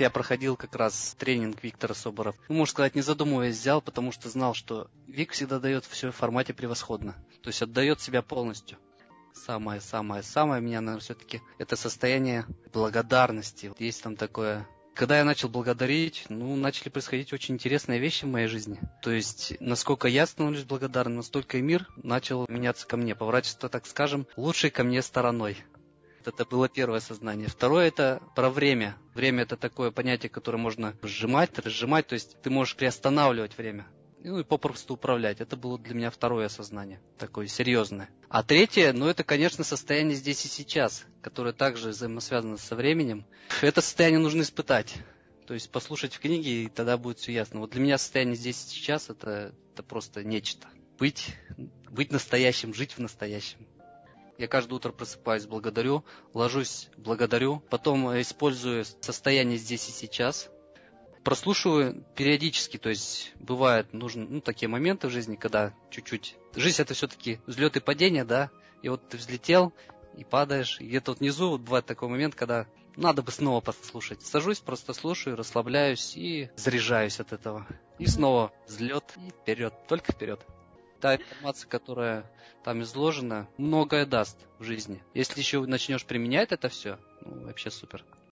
[0.00, 2.36] я проходил как раз тренинг Виктора Соборов.
[2.48, 6.16] Ну, можно сказать, не задумываясь, взял, потому что знал, что Вик всегда дает все в
[6.16, 7.14] формате превосходно.
[7.42, 8.78] То есть отдает себя полностью.
[9.32, 13.72] Самое-самое-самое меня, наверное, все-таки это состояние благодарности.
[13.78, 14.66] Есть там такое
[15.00, 18.78] когда я начал благодарить, ну, начали происходить очень интересные вещи в моей жизни.
[19.00, 23.86] То есть, насколько я становлюсь благодарным, настолько и мир начал меняться ко мне, поворачиваться, так
[23.86, 25.56] скажем, лучшей ко мне стороной.
[26.26, 27.48] Это было первое сознание.
[27.48, 28.96] Второе это про время.
[29.14, 33.86] Время это такое понятие, которое можно сжимать, разжимать, то есть ты можешь приостанавливать время.
[34.22, 35.40] Ну и попросту управлять.
[35.40, 38.10] Это было для меня второе осознание, такое серьезное.
[38.28, 43.24] А третье, ну это, конечно, состояние здесь и сейчас, которое также взаимосвязано со временем.
[43.62, 44.94] Это состояние нужно испытать.
[45.46, 47.60] То есть послушать в книге, и тогда будет все ясно.
[47.60, 50.68] Вот для меня состояние здесь и сейчас это, это просто нечто.
[50.98, 51.34] Быть,
[51.90, 53.66] быть настоящим, жить в настоящем.
[54.40, 60.48] Я каждое утро просыпаюсь, благодарю, ложусь, благодарю, потом использую состояние здесь и сейчас,
[61.22, 66.36] прослушиваю периодически, то есть бывают нужны ну, такие моменты в жизни, когда чуть-чуть...
[66.54, 68.48] Жизнь это все-таки взлет и падение, да,
[68.80, 69.74] и вот ты взлетел
[70.16, 72.66] и падаешь, и где-то вот внизу вот бывает такой момент, когда
[72.96, 74.22] надо бы снова послушать.
[74.22, 77.66] Сажусь, просто слушаю, расслабляюсь и заряжаюсь от этого.
[77.98, 80.40] И снова взлет и вперед, только вперед
[81.00, 82.24] та информация, которая
[82.62, 85.02] там изложена, многое даст в жизни.
[85.14, 88.04] Если еще начнешь применять это все, ну, вообще супер.